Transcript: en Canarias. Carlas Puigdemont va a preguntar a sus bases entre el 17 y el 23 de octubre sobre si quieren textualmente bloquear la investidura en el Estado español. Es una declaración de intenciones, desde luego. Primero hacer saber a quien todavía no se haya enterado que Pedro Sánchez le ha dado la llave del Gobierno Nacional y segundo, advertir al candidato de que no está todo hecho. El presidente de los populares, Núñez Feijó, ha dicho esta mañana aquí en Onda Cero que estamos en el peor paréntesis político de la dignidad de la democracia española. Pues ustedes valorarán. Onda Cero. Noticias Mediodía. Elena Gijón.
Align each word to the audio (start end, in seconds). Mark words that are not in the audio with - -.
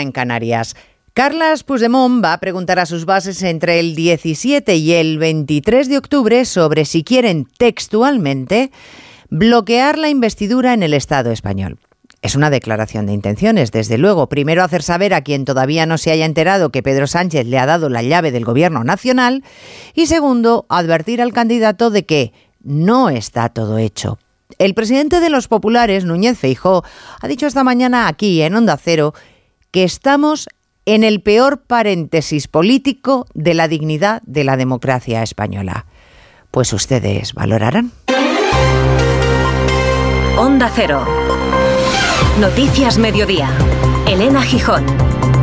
en 0.00 0.12
Canarias. 0.12 0.76
Carlas 1.14 1.62
Puigdemont 1.62 2.24
va 2.24 2.32
a 2.32 2.40
preguntar 2.40 2.78
a 2.78 2.86
sus 2.86 3.04
bases 3.04 3.42
entre 3.42 3.78
el 3.78 3.94
17 3.94 4.74
y 4.76 4.92
el 4.94 5.18
23 5.18 5.88
de 5.88 5.98
octubre 5.98 6.44
sobre 6.44 6.84
si 6.84 7.04
quieren 7.04 7.46
textualmente 7.56 8.72
bloquear 9.30 9.98
la 9.98 10.08
investidura 10.08 10.74
en 10.74 10.82
el 10.82 10.92
Estado 10.92 11.30
español. 11.30 11.78
Es 12.24 12.34
una 12.34 12.48
declaración 12.48 13.04
de 13.04 13.12
intenciones, 13.12 13.70
desde 13.70 13.98
luego. 13.98 14.28
Primero 14.28 14.64
hacer 14.64 14.82
saber 14.82 15.12
a 15.12 15.20
quien 15.20 15.44
todavía 15.44 15.84
no 15.84 15.98
se 15.98 16.10
haya 16.10 16.24
enterado 16.24 16.70
que 16.70 16.82
Pedro 16.82 17.06
Sánchez 17.06 17.46
le 17.46 17.58
ha 17.58 17.66
dado 17.66 17.90
la 17.90 18.02
llave 18.02 18.32
del 18.32 18.46
Gobierno 18.46 18.82
Nacional 18.82 19.44
y 19.94 20.06
segundo, 20.06 20.64
advertir 20.70 21.20
al 21.20 21.34
candidato 21.34 21.90
de 21.90 22.06
que 22.06 22.32
no 22.62 23.10
está 23.10 23.50
todo 23.50 23.76
hecho. 23.76 24.18
El 24.58 24.74
presidente 24.74 25.20
de 25.20 25.30
los 25.30 25.48
populares, 25.48 26.04
Núñez 26.04 26.38
Feijó, 26.38 26.82
ha 27.20 27.28
dicho 27.28 27.46
esta 27.46 27.62
mañana 27.62 28.08
aquí 28.08 28.40
en 28.40 28.54
Onda 28.54 28.78
Cero 28.82 29.14
que 29.74 29.82
estamos 29.82 30.48
en 30.86 31.02
el 31.02 31.20
peor 31.20 31.62
paréntesis 31.62 32.46
político 32.46 33.26
de 33.34 33.54
la 33.54 33.66
dignidad 33.66 34.22
de 34.24 34.44
la 34.44 34.56
democracia 34.56 35.20
española. 35.24 35.86
Pues 36.52 36.72
ustedes 36.72 37.34
valorarán. 37.34 37.90
Onda 40.38 40.70
Cero. 40.72 41.04
Noticias 42.38 42.98
Mediodía. 42.98 43.50
Elena 44.06 44.42
Gijón. 44.42 44.84